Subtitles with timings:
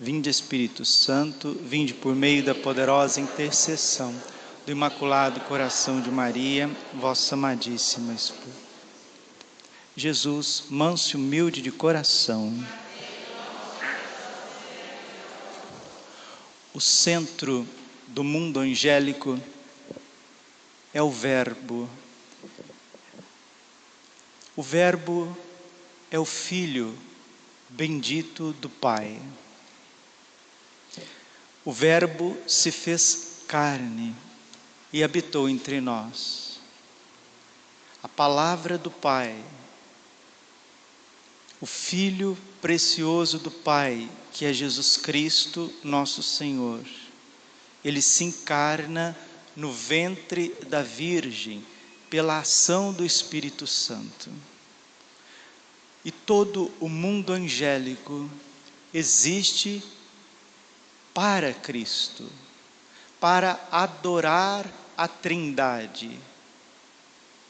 [0.00, 4.12] Vinde Espírito Santo, vinde por meio da poderosa intercessão
[4.66, 8.58] do Imaculado Coração de Maria, vossa amadíssima esposa.
[9.96, 12.52] Jesus, manso e humilde de coração.
[16.74, 17.64] O centro
[18.08, 19.40] do mundo angélico
[20.92, 21.88] é o Verbo.
[24.56, 25.38] O Verbo
[26.10, 26.98] é o Filho
[27.68, 29.22] bendito do Pai.
[31.64, 34.14] O Verbo se fez carne
[34.92, 36.60] e habitou entre nós.
[38.02, 39.42] A palavra do Pai,
[41.60, 46.84] o Filho precioso do Pai, que é Jesus Cristo, nosso Senhor,
[47.82, 49.16] ele se encarna
[49.56, 51.64] no ventre da Virgem
[52.10, 54.30] pela ação do Espírito Santo.
[56.04, 58.28] E todo o mundo angélico
[58.92, 59.82] existe
[61.14, 62.28] para Cristo,
[63.20, 66.18] para adorar a Trindade,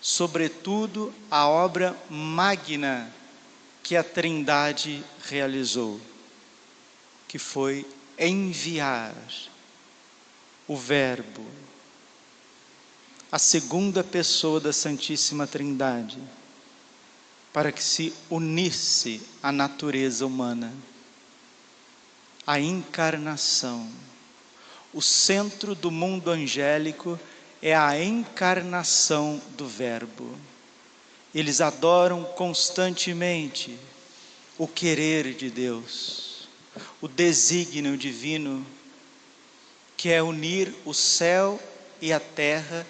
[0.00, 3.10] sobretudo a obra magna
[3.82, 5.98] que a Trindade realizou,
[7.26, 7.86] que foi
[8.18, 9.14] enviar
[10.68, 11.44] o Verbo,
[13.32, 16.22] a segunda pessoa da Santíssima Trindade,
[17.52, 20.72] para que se unisse à natureza humana
[22.46, 23.90] a encarnação.
[24.92, 27.18] O centro do mundo angélico
[27.60, 30.38] é a encarnação do Verbo.
[31.34, 33.76] Eles adoram constantemente
[34.56, 36.48] o querer de Deus,
[37.00, 38.64] o desígnio divino,
[39.96, 41.60] que é unir o céu
[42.00, 42.86] e a terra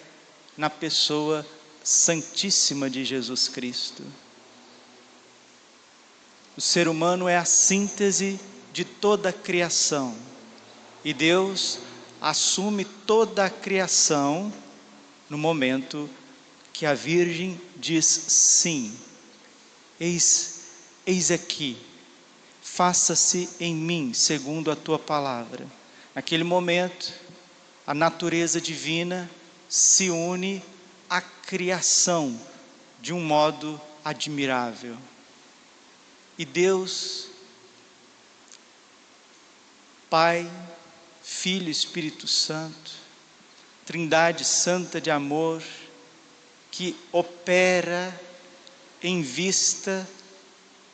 [0.56, 1.47] na pessoa
[1.82, 4.02] santíssima de Jesus Cristo.
[6.56, 8.38] O ser humano é a síntese
[8.75, 10.17] de toda a criação.
[11.05, 11.78] E Deus
[12.20, 14.53] assume toda a criação
[15.31, 16.11] no momento
[16.72, 18.93] que a Virgem diz sim.
[20.00, 20.62] Eis,
[21.06, 21.78] eis aqui,
[22.60, 25.69] faça-se em mim segundo a tua palavra.
[26.12, 27.15] Naquele momento,
[27.87, 29.31] a natureza divina
[29.69, 30.60] se une
[31.09, 32.37] à criação
[33.00, 34.97] de um modo admirável.
[36.37, 37.28] E Deus
[40.14, 40.48] Pai,
[41.25, 42.92] Filho Espírito Santo,
[43.84, 45.60] Trindade Santa de amor,
[46.70, 48.16] que opera
[49.03, 50.08] em vista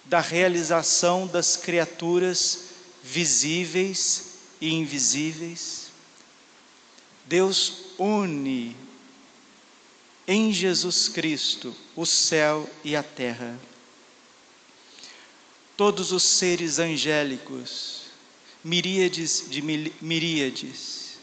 [0.06, 2.68] da realização das criaturas
[3.02, 5.88] visíveis e invisíveis.
[7.26, 8.74] Deus une
[10.26, 13.60] em Jesus Cristo o céu e a terra.
[15.76, 17.99] Todos os seres angélicos,
[18.62, 21.18] miríades de miríades,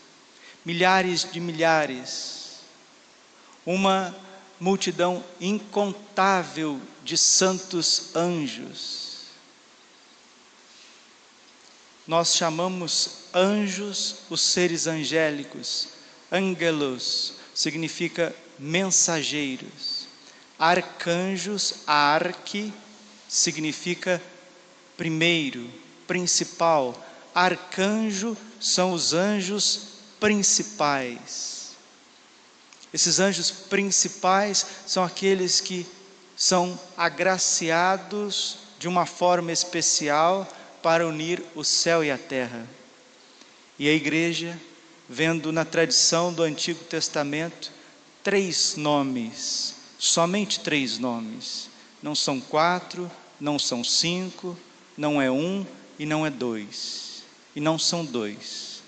[0.65, 2.59] milhares de milhares,
[3.65, 4.15] uma
[4.59, 9.07] multidão incontável de santos anjos.
[12.07, 15.89] Nós chamamos anjos os seres angélicos,
[16.31, 20.07] angelos significa mensageiros,
[20.57, 22.73] arcanjos, arque
[23.27, 24.21] significa
[24.95, 25.69] primeiro,
[26.07, 27.06] principal,
[27.37, 29.89] arcanjo são os anjos
[30.19, 31.75] principais.
[32.91, 35.85] Esses anjos principais são aqueles que
[36.35, 40.47] são agraciados de uma forma especial
[40.81, 42.67] para unir o céu e a terra.
[43.77, 44.59] E a igreja,
[45.07, 47.71] vendo na tradição do Antigo Testamento,
[48.23, 51.69] três nomes, somente três nomes.
[52.01, 54.57] Não são quatro, não são cinco,
[54.97, 55.63] não é um
[55.99, 57.06] e não é dois
[57.57, 58.83] e não são dois,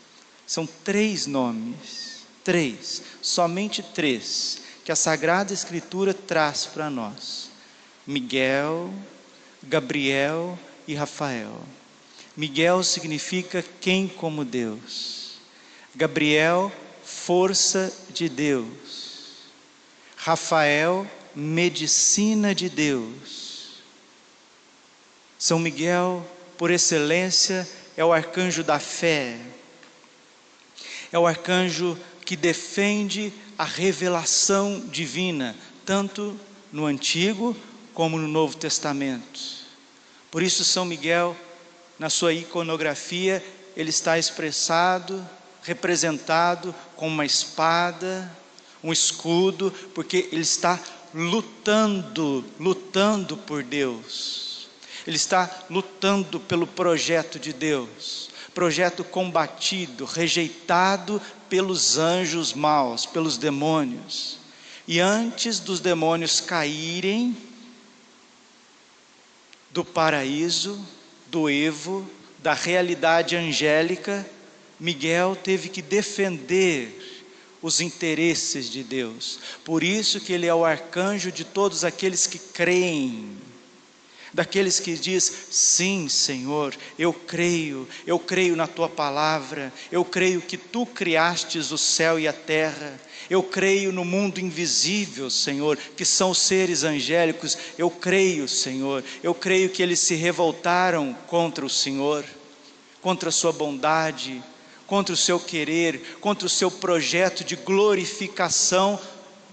[0.45, 7.49] são três nomes, três, somente três, que a Sagrada Escritura traz para nós:
[8.05, 8.93] Miguel,
[9.63, 10.57] Gabriel
[10.87, 11.59] e Rafael.
[12.37, 15.39] Miguel significa quem como Deus,
[15.95, 16.71] Gabriel,
[17.03, 19.47] força de Deus,
[20.15, 23.79] Rafael, medicina de Deus.
[25.39, 26.23] São Miguel,
[26.55, 27.67] por excelência,
[27.99, 29.37] é o arcanjo da fé,
[31.11, 35.53] é o arcanjo que defende a revelação divina,
[35.85, 36.39] tanto
[36.71, 37.53] no Antigo
[37.93, 39.41] como no Novo Testamento.
[40.31, 41.35] Por isso, São Miguel,
[41.99, 45.27] na sua iconografia, ele está expressado,
[45.61, 48.31] representado com uma espada,
[48.81, 50.79] um escudo, porque ele está
[51.13, 54.48] lutando, lutando por Deus
[55.05, 64.37] ele está lutando pelo projeto de Deus, projeto combatido, rejeitado pelos anjos maus, pelos demônios.
[64.87, 67.37] E antes dos demônios caírem
[69.71, 70.83] do paraíso,
[71.27, 72.09] do Evo,
[72.39, 74.27] da realidade angélica,
[74.79, 77.25] Miguel teve que defender
[77.61, 79.39] os interesses de Deus.
[79.63, 83.37] Por isso que ele é o arcanjo de todos aqueles que creem
[84.33, 90.57] daqueles que diz: "Sim, Senhor, eu creio, eu creio na tua palavra, eu creio que
[90.57, 92.99] tu criastes o céu e a terra,
[93.29, 99.69] eu creio no mundo invisível, Senhor, que são seres angélicos, eu creio, Senhor, eu creio
[99.69, 102.25] que eles se revoltaram contra o Senhor,
[103.01, 104.43] contra a sua bondade,
[104.87, 108.99] contra o seu querer, contra o seu projeto de glorificação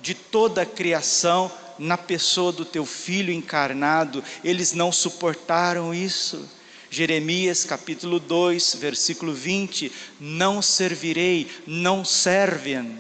[0.01, 6.49] de toda a criação na pessoa do teu filho encarnado, eles não suportaram isso.
[6.91, 9.91] Jeremias capítulo 2, versículo 20:
[10.21, 12.99] Não servirei, não servem,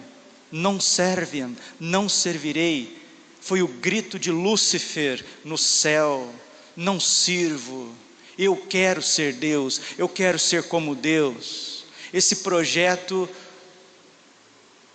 [0.51, 2.99] não servem, não servirei.
[3.41, 6.33] Foi o grito de Lúcifer no céu:
[6.77, 7.95] Não sirvo,
[8.37, 11.85] eu quero ser Deus, eu quero ser como Deus.
[12.13, 13.29] Esse projeto,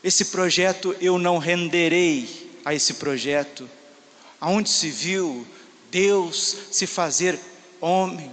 [0.03, 3.69] esse projeto eu não renderei a esse projeto,
[4.39, 5.45] aonde se viu
[5.91, 7.39] Deus se fazer
[7.79, 8.31] homem,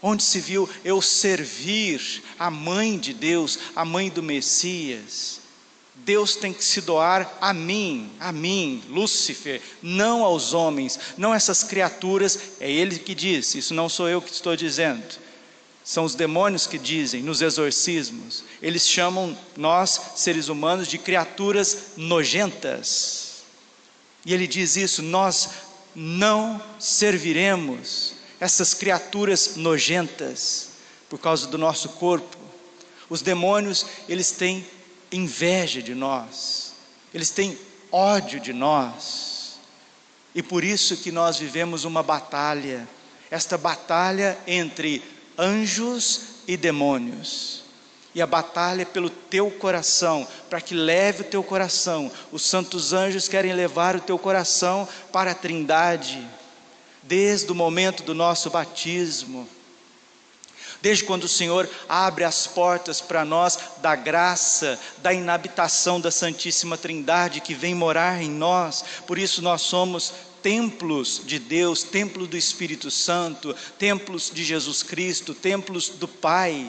[0.00, 5.40] onde se viu eu servir a mãe de Deus, a mãe do Messias.
[5.94, 11.62] Deus tem que se doar a mim, a mim, Lúcifer, não aos homens, não essas
[11.62, 15.04] criaturas, é Ele que diz, isso não sou eu que estou dizendo,
[15.84, 23.21] são os demônios que dizem nos exorcismos, eles chamam nós, seres humanos, de criaturas nojentas.
[24.24, 25.50] E ele diz isso: nós
[25.94, 30.70] não serviremos essas criaturas nojentas
[31.08, 32.36] por causa do nosso corpo.
[33.08, 34.66] Os demônios, eles têm
[35.10, 36.72] inveja de nós,
[37.12, 37.58] eles têm
[37.90, 39.58] ódio de nós.
[40.34, 42.88] E por isso que nós vivemos uma batalha,
[43.30, 45.02] esta batalha entre
[45.38, 47.61] anjos e demônios
[48.14, 52.10] e a batalha é pelo teu coração, para que leve o teu coração.
[52.30, 56.26] Os santos anjos querem levar o teu coração para a Trindade,
[57.02, 59.48] desde o momento do nosso batismo.
[60.82, 66.76] Desde quando o Senhor abre as portas para nós da graça, da inabitação da Santíssima
[66.76, 70.12] Trindade que vem morar em nós, por isso nós somos
[70.42, 76.66] templos de Deus, templo do Espírito Santo, templos de Jesus Cristo, templos do Pai.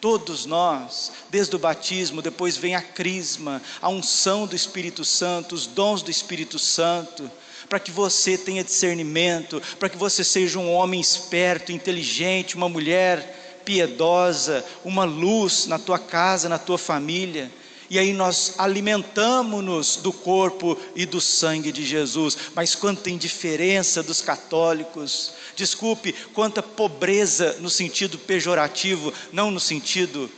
[0.00, 5.66] Todos nós, desde o batismo, depois vem a crisma, a unção do Espírito Santo, os
[5.66, 7.30] dons do Espírito Santo,
[7.68, 13.62] para que você tenha discernimento, para que você seja um homem esperto, inteligente, uma mulher
[13.64, 17.50] piedosa, uma luz na tua casa, na tua família
[17.90, 22.36] e aí nós alimentamos-nos do corpo e do sangue de Jesus.
[22.54, 30.30] Mas quanta indiferença dos católicos, desculpe, quanta pobreza no sentido pejorativo, não no sentido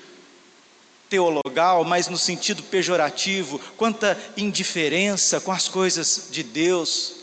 [1.10, 7.16] teologal, mas no sentido pejorativo, quanta indiferença com as coisas de Deus,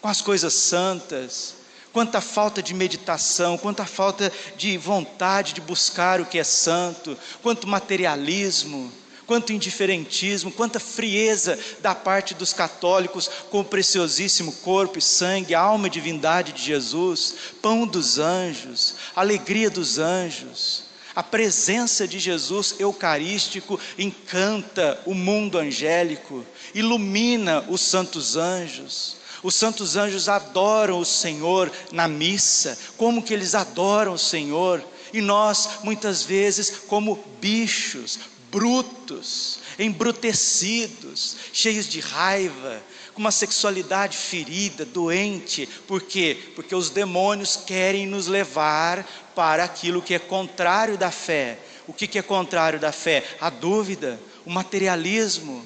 [0.00, 1.56] com as coisas santas,
[1.92, 7.66] quanta falta de meditação, quanta falta de vontade de buscar o que é santo, quanto
[7.66, 8.92] materialismo
[9.30, 15.86] quanto indiferentismo, quanta frieza da parte dos católicos com o preciosíssimo corpo e sangue, alma
[15.86, 20.82] e divindade de Jesus, pão dos anjos, alegria dos anjos.
[21.14, 26.44] A presença de Jesus eucarístico encanta o mundo angélico,
[26.74, 29.14] ilumina os santos anjos.
[29.44, 34.84] Os santos anjos adoram o Senhor na missa, como que eles adoram o Senhor?
[35.12, 38.18] E nós, muitas vezes, como bichos,
[38.50, 42.82] brutos, embrutecidos, cheios de raiva,
[43.14, 45.66] com uma sexualidade ferida, doente.
[45.86, 46.36] Por quê?
[46.54, 51.58] Porque os demônios querem nos levar para aquilo que é contrário da fé.
[51.86, 53.24] O que, que é contrário da fé?
[53.40, 55.64] A dúvida, o materialismo,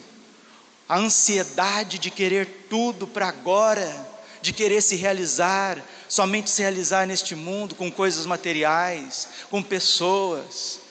[0.89, 7.35] a ansiedade de querer tudo para agora, de querer se realizar, somente se realizar neste
[7.35, 10.84] mundo com coisas materiais, com pessoas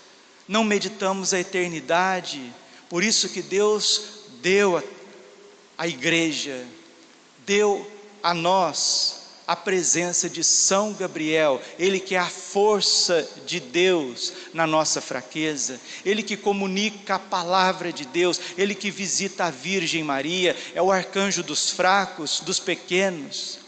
[0.47, 2.53] não meditamos a eternidade,
[2.89, 4.83] por isso que Deus deu a,
[5.77, 6.65] a igreja,
[7.45, 7.89] deu
[8.21, 14.65] a nós a presença de São Gabriel, ele que é a força de Deus na
[14.65, 20.55] nossa fraqueza, ele que comunica a palavra de Deus, ele que visita a Virgem Maria,
[20.73, 23.59] é o arcanjo dos fracos, dos pequenos.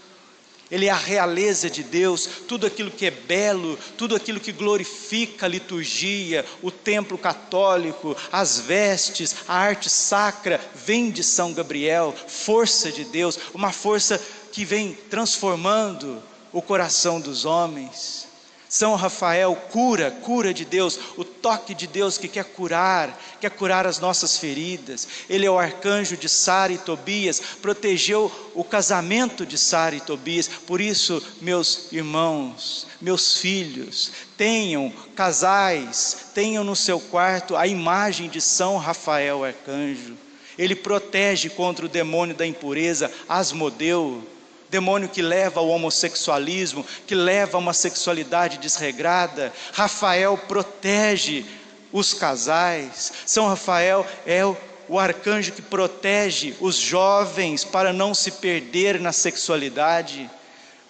[0.71, 5.45] Ele é a realeza de Deus, tudo aquilo que é belo, tudo aquilo que glorifica
[5.45, 12.91] a liturgia, o templo católico, as vestes, a arte sacra, vem de São Gabriel, força
[12.91, 14.19] de Deus, uma força
[14.51, 18.25] que vem transformando o coração dos homens.
[18.69, 23.85] São Rafael cura, cura de Deus, o toque de Deus que quer curar, quer curar
[23.85, 25.07] as nossas feridas.
[25.29, 30.47] Ele é o arcanjo de Sara e Tobias, protegeu o casamento de Sara e Tobias.
[30.47, 38.41] Por isso, meus irmãos, meus filhos, tenham casais, tenham no seu quarto a imagem de
[38.41, 40.17] São Rafael arcanjo.
[40.57, 44.27] Ele protege contra o demônio da impureza, Asmodeu
[44.69, 49.53] demônio que leva ao homossexualismo, que leva a uma sexualidade desregrada.
[49.73, 51.45] Rafael protege
[51.91, 53.13] os casais.
[53.25, 54.57] São Rafael é o,
[54.89, 60.29] o arcanjo que protege os jovens para não se perder na sexualidade,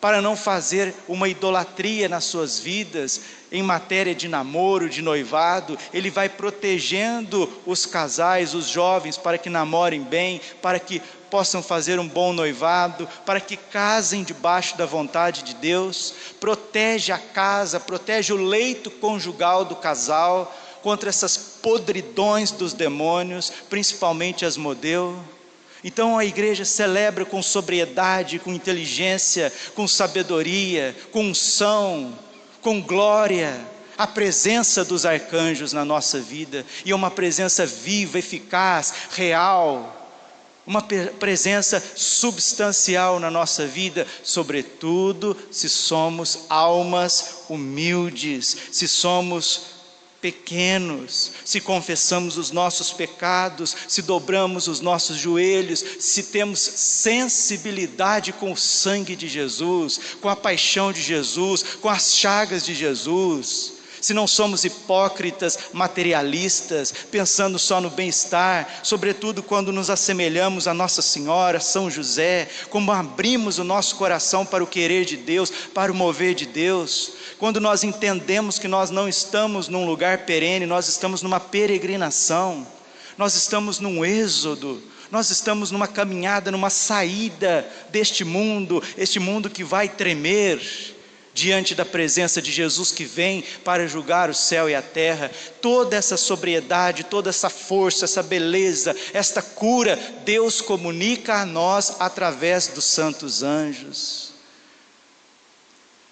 [0.02, 6.10] para não fazer uma idolatria nas suas vidas em matéria de namoro, de noivado, ele
[6.10, 11.02] vai protegendo os casais, os jovens, para que namorem bem, para que
[11.36, 17.18] possam fazer um bom noivado, para que casem debaixo da vontade de Deus, protege a
[17.18, 25.22] casa, protege o leito conjugal do casal contra essas podridões dos demônios, principalmente as modelo.
[25.84, 32.18] Então a igreja celebra com sobriedade, com inteligência, com sabedoria, com unção,
[32.62, 33.60] com glória,
[33.98, 40.05] a presença dos arcanjos na nossa vida, e é uma presença viva, eficaz, real,
[40.66, 49.76] uma presença substancial na nossa vida, sobretudo se somos almas humildes, se somos
[50.20, 58.52] pequenos, se confessamos os nossos pecados, se dobramos os nossos joelhos, se temos sensibilidade com
[58.52, 63.75] o sangue de Jesus, com a paixão de Jesus, com as chagas de Jesus
[64.06, 71.02] se não somos hipócritas, materialistas, pensando só no bem-estar, sobretudo quando nos assemelhamos a Nossa
[71.02, 75.96] Senhora, São José, como abrimos o nosso coração para o querer de Deus, para o
[75.96, 81.24] mover de Deus, quando nós entendemos que nós não estamos num lugar perene, nós estamos
[81.24, 82.68] numa peregrinação,
[83.18, 89.64] nós estamos num êxodo, nós estamos numa caminhada, numa saída deste mundo, este mundo que
[89.64, 90.95] vai tremer,
[91.36, 95.30] diante da presença de Jesus que vem para julgar o céu e a terra,
[95.62, 102.68] toda essa sobriedade, toda essa força, essa beleza, esta cura, Deus comunica a nós através
[102.68, 104.32] dos santos anjos.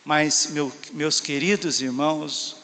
[0.04, 2.58] Mas, meu, meus queridos irmãos,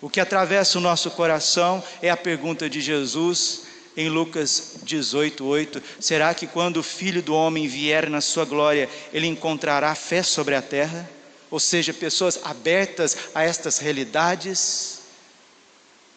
[0.00, 3.62] o que atravessa o nosso coração é a pergunta de Jesus
[3.96, 8.88] em Lucas 18, 8: será que quando o filho do homem vier na sua glória,
[9.12, 11.08] ele encontrará fé sobre a terra?
[11.50, 15.00] Ou seja, pessoas abertas a estas realidades,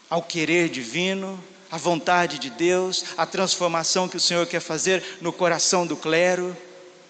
[0.09, 5.33] ao querer divino, à vontade de Deus, à transformação que o Senhor quer fazer no
[5.33, 6.55] coração do clero,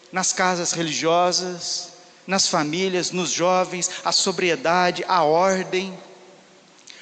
[0.10, 1.89] nas casas religiosas,
[2.25, 5.98] nas famílias, nos jovens, a sobriedade, a ordem,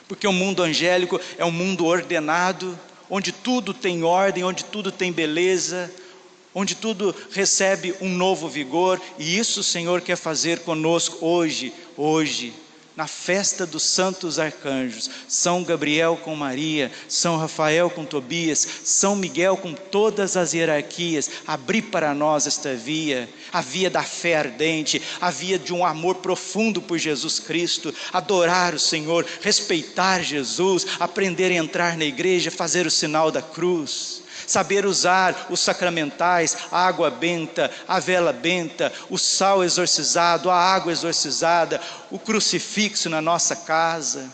[0.08, 2.78] porque o mundo angélico é um mundo ordenado,
[3.10, 5.94] onde tudo tem ordem, onde tudo tem beleza,
[6.54, 12.54] onde tudo recebe um novo vigor, e isso o Senhor quer fazer conosco hoje, hoje,
[12.96, 19.56] na festa dos santos arcanjos, São Gabriel com Maria, São Rafael com Tobias, São Miguel
[19.56, 25.32] com todas as hierarquias, abrir para nós esta via, a via da fé ardente, a
[25.32, 31.56] via de um amor profundo por Jesus Cristo, adorar o Senhor, respeitar Jesus, aprender a
[31.56, 37.72] entrar na igreja, fazer o sinal da cruz saber usar os sacramentais, a água benta,
[37.88, 41.82] a vela benta, o sal exorcizado, a água exorcizada,
[42.12, 44.30] o crucifixo na nossa casa,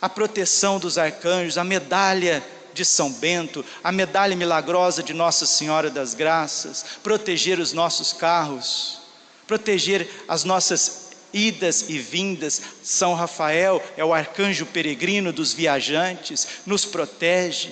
[0.00, 5.90] a proteção dos arcanjos, a medalha de São Bento, a medalha milagrosa de Nossa Senhora
[5.90, 9.00] das Graças, proteger os nossos carros,
[9.46, 11.01] proteger as nossas
[11.32, 12.60] idas e vindas.
[12.82, 17.70] São Rafael é o arcanjo peregrino dos viajantes, nos protege.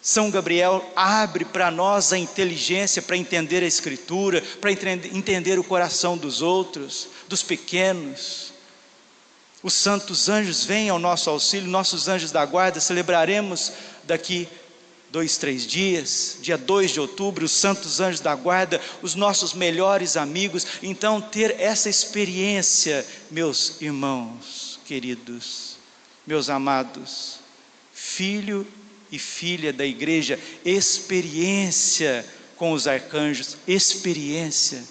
[0.00, 6.16] São Gabriel abre para nós a inteligência para entender a Escritura, para entender o coração
[6.16, 8.52] dos outros, dos pequenos.
[9.62, 13.72] Os santos anjos vêm ao nosso auxílio, nossos anjos da guarda, celebraremos
[14.04, 14.48] daqui
[15.10, 20.16] dois, três dias, dia 2 de outubro, os santos anjos da guarda, os nossos melhores
[20.16, 20.66] amigos.
[20.82, 25.76] Então, ter essa experiência, meus irmãos queridos,
[26.26, 27.40] meus amados,
[27.92, 28.66] filho
[29.10, 32.24] e filha da igreja, experiência
[32.56, 34.82] com os arcanjos, experiência,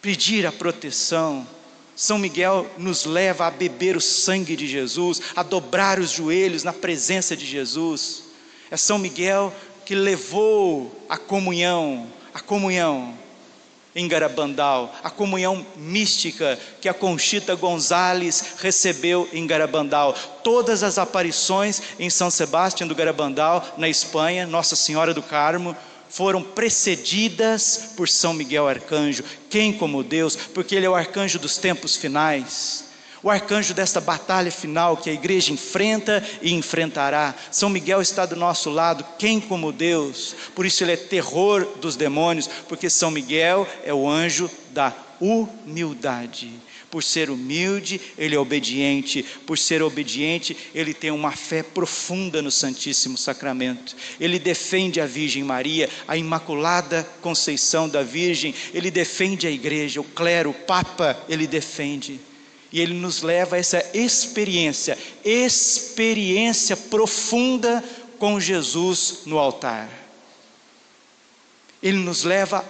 [0.00, 1.46] pedir a proteção.
[1.94, 6.72] São Miguel nos leva a beber o sangue de Jesus, a dobrar os joelhos na
[6.72, 8.25] presença de Jesus.
[8.70, 9.52] É São Miguel
[9.84, 13.14] que levou a comunhão, a comunhão
[13.94, 21.80] em Garabandal, a comunhão mística que a Conchita Gonzalez recebeu em Garabandal, todas as aparições
[21.98, 25.74] em São Sebastião do Garabandal, na Espanha, Nossa Senhora do Carmo,
[26.10, 29.24] foram precedidas por São Miguel Arcanjo.
[29.48, 30.36] Quem como Deus?
[30.36, 32.85] Porque ele é o arcanjo dos tempos finais
[33.26, 37.34] o arcanjo desta batalha final que a igreja enfrenta e enfrentará.
[37.50, 40.36] São Miguel está do nosso lado, quem como Deus?
[40.54, 46.52] Por isso ele é terror dos demônios, porque São Miguel é o anjo da humildade.
[46.88, 49.24] Por ser humilde, ele é obediente.
[49.44, 53.96] Por ser obediente, ele tem uma fé profunda no Santíssimo Sacramento.
[54.20, 58.54] Ele defende a Virgem Maria, a Imaculada Conceição da Virgem.
[58.72, 62.20] Ele defende a igreja, o clero, o Papa, ele defende.
[62.72, 67.82] E ele nos leva a essa experiência, experiência profunda
[68.18, 69.88] com Jesus no altar.
[71.82, 72.64] Ele nos leva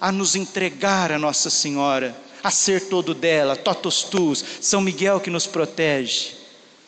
[0.00, 5.30] a nos entregar a Nossa Senhora, a ser todo dela, totus tus, São Miguel que
[5.30, 6.38] nos protege.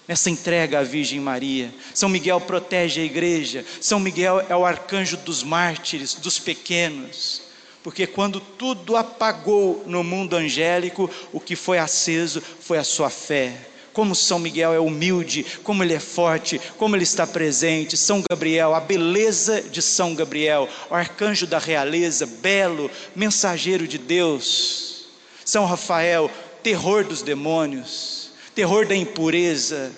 [0.06, 5.16] Nessa entrega à Virgem Maria, São Miguel protege a igreja, São Miguel é o arcanjo
[5.16, 7.51] dos mártires, dos pequenos
[7.82, 13.54] porque quando tudo apagou no mundo angélico, o que foi aceso foi a sua fé.
[13.92, 17.96] Como São Miguel é humilde, como ele é forte, como ele está presente.
[17.96, 25.06] São Gabriel, a beleza de São Gabriel, o arcanjo da realeza, belo, mensageiro de Deus.
[25.44, 26.30] São Rafael,
[26.62, 29.92] terror dos demônios, terror da impureza.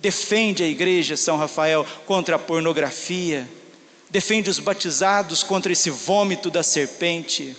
[0.00, 3.46] Defende a igreja, São Rafael, contra a pornografia
[4.14, 7.56] defende os batizados contra esse vômito da serpente.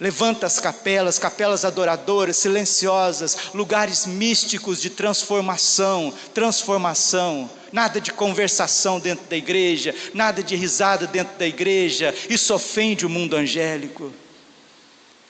[0.00, 7.48] Levanta as capelas, capelas adoradoras, silenciosas, lugares místicos de transformação, transformação.
[7.70, 13.08] Nada de conversação dentro da igreja, nada de risada dentro da igreja, isso ofende o
[13.08, 14.12] mundo angélico.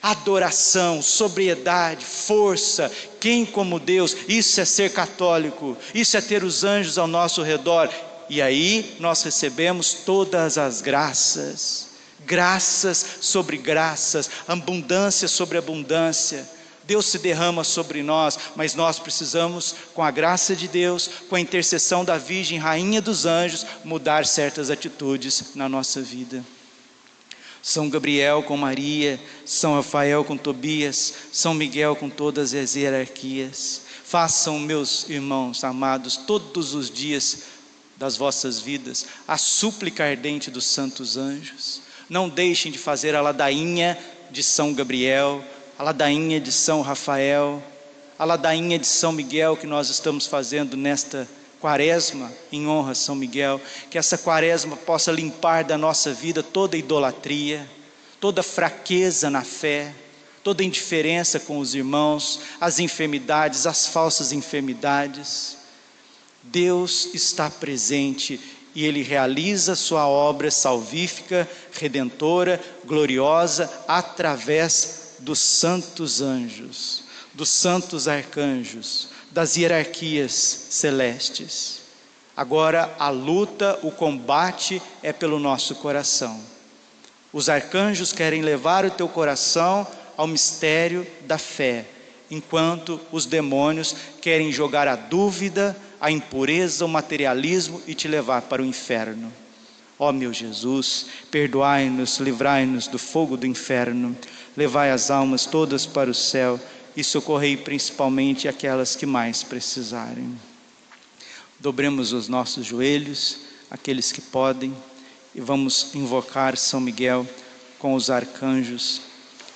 [0.03, 6.97] Adoração, sobriedade, força, quem como Deus, isso é ser católico, isso é ter os anjos
[6.97, 7.91] ao nosso redor,
[8.29, 11.89] e aí nós recebemos todas as graças,
[12.25, 16.49] graças sobre graças, abundância sobre abundância.
[16.85, 21.41] Deus se derrama sobre nós, mas nós precisamos, com a graça de Deus, com a
[21.41, 26.45] intercessão da Virgem, Rainha dos Anjos, mudar certas atitudes na nossa vida.
[27.63, 33.83] São Gabriel com Maria, São Rafael com Tobias, São Miguel com todas as hierarquias.
[34.05, 37.45] Façam, meus irmãos amados, todos os dias
[38.03, 41.83] das vossas vidas, a súplica ardente dos santos anjos.
[42.11, 43.97] Não deixem de fazer a ladainha
[44.29, 45.41] de São Gabriel,
[45.79, 47.63] a ladainha de São Rafael,
[48.19, 51.29] a ladainha de São Miguel que nós estamos fazendo nesta
[51.61, 56.77] quaresma em honra a São Miguel, que essa quaresma possa limpar da nossa vida toda
[56.77, 57.71] idolatria,
[58.21, 59.95] toda fraqueza na fé,
[60.43, 65.62] toda indiferença com os irmãos, as enfermidades, as falsas enfermidades
[66.43, 68.41] Deus está presente
[68.75, 79.09] e Ele realiza Sua obra salvífica, redentora, gloriosa, através dos santos anjos, dos santos arcanjos,
[79.31, 80.33] das hierarquias
[80.71, 81.83] celestes.
[82.37, 86.41] Agora a luta, o combate é pelo nosso coração.
[87.33, 91.87] Os arcanjos querem levar o teu coração ao mistério da fé,
[92.31, 98.61] enquanto os demônios querem jogar a dúvida, a impureza, o materialismo e te levar para
[98.61, 99.33] o inferno.
[99.97, 104.17] Ó oh, meu Jesus, perdoai-nos, livrai-nos do fogo do inferno,
[104.57, 106.59] levai as almas todas para o céu
[106.97, 110.37] e socorrei principalmente aquelas que mais precisarem.
[111.61, 113.39] Dobremos os nossos joelhos,
[113.71, 114.75] aqueles que podem,
[115.33, 117.25] e vamos invocar São Miguel
[117.79, 119.03] com os arcanjos,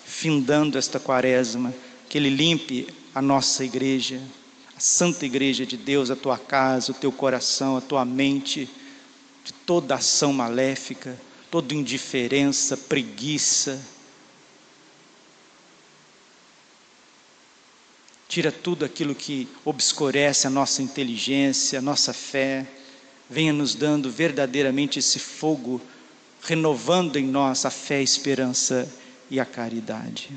[0.05, 1.75] findando esta quaresma,
[2.09, 4.23] que ele limpe a nossa igreja
[4.77, 8.69] a santa igreja de Deus, a tua casa, o teu coração, a tua mente,
[9.43, 11.19] de toda ação maléfica,
[11.51, 13.81] toda indiferença, preguiça.
[18.29, 22.67] Tira tudo aquilo que obscurece a nossa inteligência, a nossa fé.
[23.31, 25.81] Venha nos dando verdadeiramente esse fogo,
[26.43, 28.87] renovando em nós a fé, a esperança
[29.31, 30.31] e a caridade.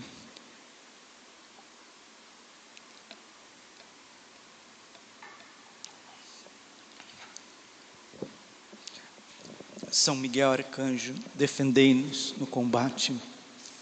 [10.00, 13.14] São Miguel Arcanjo, defendei-nos no combate,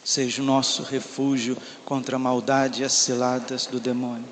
[0.04, 4.26] seja o nosso refúgio contra a maldade e as ciladas do demônio.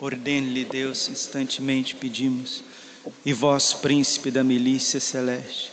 [0.00, 2.64] Ordene-lhe Deus, instantemente pedimos,
[3.24, 5.70] e vós, príncipe da milícia celeste,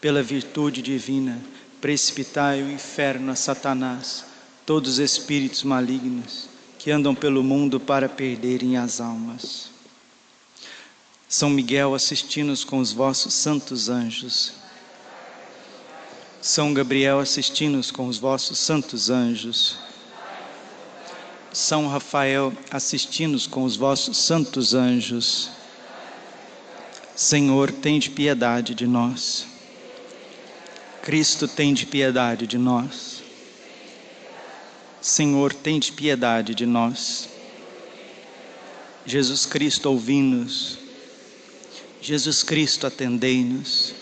[0.00, 1.36] pela virtude divina,
[1.80, 4.24] precipitai o inferno a Satanás,
[4.64, 9.68] todos os espíritos malignos que andam pelo mundo para perderem as almas.
[11.28, 14.61] São Miguel, assisti-nos com os vossos santos anjos
[16.42, 19.78] são Gabriel, assisti-nos com os vossos santos anjos.
[21.52, 25.50] São Rafael, assisti-nos com os vossos santos anjos.
[27.14, 29.46] Senhor, tem de piedade de nós.
[31.00, 33.22] Cristo, tem de piedade de nós.
[35.00, 37.28] Senhor, tem de piedade de nós.
[39.06, 40.76] Jesus Cristo, ouvi-nos.
[42.00, 44.01] Jesus Cristo, atendei-nos.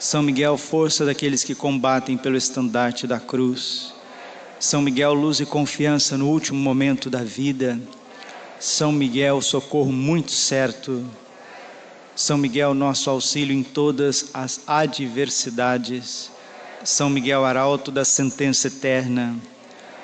[0.00, 3.92] são Miguel, força daqueles que combatem pelo estandarte da cruz.
[4.58, 7.78] São Miguel, luz e confiança no último momento da vida.
[8.58, 11.04] São Miguel, socorro muito certo.
[12.16, 16.30] São Miguel, nosso auxílio em todas as adversidades.
[16.82, 19.36] São Miguel, arauto da sentença eterna.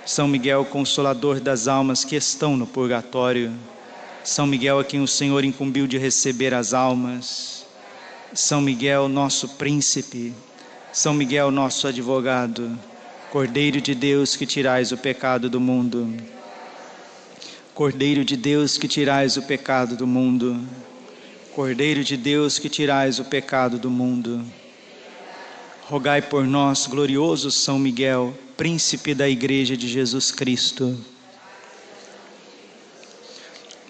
[0.04, 3.50] São Miguel, consolador das almas que estão no purgatório.
[4.22, 7.55] São Miguel, a quem o Senhor incumbiu de receber as almas.
[8.36, 10.34] São Miguel, nosso príncipe,
[10.92, 12.78] São Miguel, nosso advogado,
[13.30, 16.14] Cordeiro de Deus que tirais o pecado do mundo.
[17.74, 20.62] Cordeiro de Deus que tirais o pecado do mundo.
[21.54, 24.44] Cordeiro de Deus que tirais o pecado do mundo.
[25.84, 30.94] Rogai por nós, glorioso São Miguel, príncipe da Igreja de Jesus Cristo.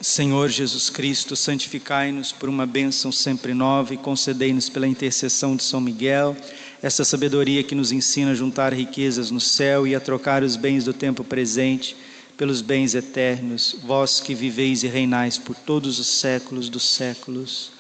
[0.07, 5.81] Senhor Jesus Cristo, santificai-nos por uma bênção sempre nova e concedei-nos pela intercessão de São
[5.81, 6.37] Miguel
[6.81, 10.85] essa sabedoria que nos ensina a juntar riquezas no céu e a trocar os bens
[10.85, 11.97] do tempo presente
[12.37, 17.73] pelos bens eternos, vós que viveis e reinais por todos os séculos dos séculos.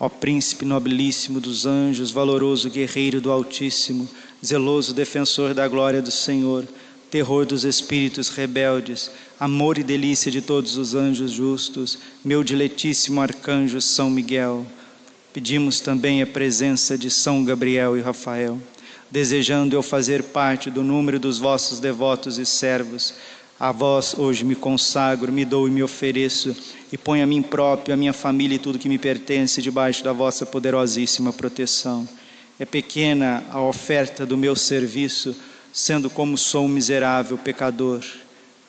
[0.00, 4.08] Ó príncipe nobilíssimo dos anjos, valoroso guerreiro do Altíssimo,
[4.44, 6.66] zeloso defensor da glória do Senhor,
[7.12, 13.82] terror dos espíritos rebeldes, amor e delícia de todos os anjos justos, meu diletíssimo arcanjo
[13.82, 14.66] São Miguel.
[15.30, 18.58] Pedimos também a presença de São Gabriel e Rafael,
[19.10, 23.12] desejando eu fazer parte do número dos vossos devotos e servos.
[23.60, 26.56] A vós hoje me consagro, me dou e me ofereço,
[26.90, 30.14] e ponho a mim próprio, a minha família e tudo que me pertence debaixo da
[30.14, 32.08] vossa poderosíssima proteção.
[32.58, 35.36] É pequena a oferta do meu serviço,
[35.72, 38.04] sendo como sou um miserável pecador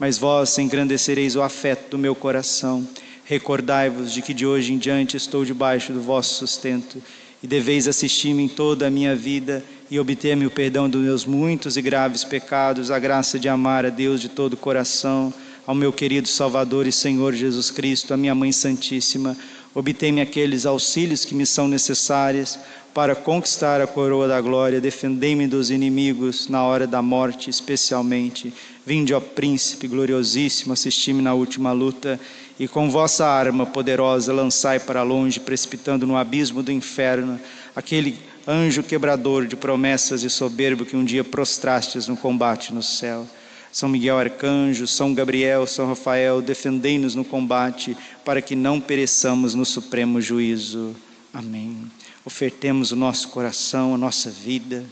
[0.03, 2.85] mas vós engrandecereis o afeto do meu coração.
[3.23, 7.01] Recordai-vos de que de hoje em diante estou debaixo do vosso sustento
[7.41, 11.77] e deveis assistir-me em toda a minha vida e obter-me o perdão dos meus muitos
[11.77, 15.33] e graves pecados, a graça de amar a Deus de todo o coração,
[15.65, 19.37] ao meu querido Salvador e Senhor Jesus Cristo, a minha Mãe Santíssima.
[19.75, 22.59] Obtei-me aqueles auxílios que me são necessários
[22.93, 28.53] para conquistar a coroa da glória, defendei-me dos inimigos na hora da morte, especialmente.
[28.85, 32.19] Vinde, ó príncipe gloriosíssimo, assisti-me na última luta,
[32.59, 37.39] e com vossa arma poderosa lançai para longe, precipitando no abismo do inferno,
[37.75, 43.27] aquele anjo quebrador de promessas e soberbo que um dia prostrastes no combate no céu.
[43.73, 49.65] São Miguel Arcanjo, São Gabriel, São Rafael, defendei-nos no combate, para que não pereçamos no
[49.65, 50.95] supremo juízo.
[51.33, 51.91] Amém
[52.25, 54.85] ofertemos o nosso coração, a nossa vida,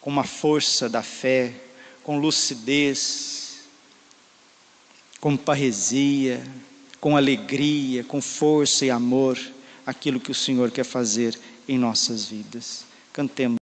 [0.00, 1.54] com uma força da fé,
[2.02, 3.60] com lucidez,
[5.20, 6.44] com parresia,
[7.00, 9.38] com alegria, com força e amor,
[9.86, 12.84] aquilo que o Senhor quer fazer em nossas vidas.
[13.12, 13.56] Cantemos.